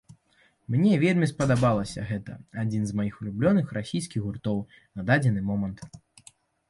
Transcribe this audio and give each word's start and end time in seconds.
Мне 0.75 0.93
вельмі 1.01 1.27
спадабалася, 1.31 1.97
і 1.99 2.07
гэта 2.11 2.37
адзін 2.61 2.87
з 2.87 2.97
маіх 3.01 3.19
улюбёных 3.25 3.65
расійскіх 3.81 4.25
гуртоў 4.29 4.57
на 4.95 5.01
дадзены 5.11 5.49
момант. 5.51 5.79